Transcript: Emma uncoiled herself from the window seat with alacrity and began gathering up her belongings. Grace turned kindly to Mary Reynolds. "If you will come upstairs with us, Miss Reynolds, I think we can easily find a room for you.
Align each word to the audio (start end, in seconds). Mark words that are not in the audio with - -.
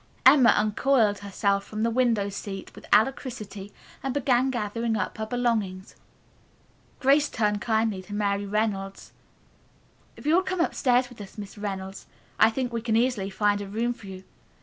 Emma 0.25 0.51
uncoiled 0.57 1.19
herself 1.19 1.63
from 1.63 1.83
the 1.83 1.91
window 1.91 2.27
seat 2.27 2.73
with 2.73 2.87
alacrity 2.91 3.71
and 4.01 4.15
began 4.15 4.49
gathering 4.49 4.97
up 4.97 5.15
her 5.19 5.27
belongings. 5.27 5.95
Grace 6.99 7.29
turned 7.29 7.61
kindly 7.61 8.01
to 8.01 8.11
Mary 8.15 8.47
Reynolds. 8.47 9.13
"If 10.17 10.25
you 10.25 10.33
will 10.33 10.41
come 10.41 10.59
upstairs 10.59 11.07
with 11.09 11.21
us, 11.21 11.37
Miss 11.37 11.55
Reynolds, 11.55 12.07
I 12.39 12.49
think 12.49 12.73
we 12.73 12.81
can 12.81 12.95
easily 12.95 13.29
find 13.29 13.61
a 13.61 13.67
room 13.67 13.93
for 13.93 14.07
you. 14.07 14.23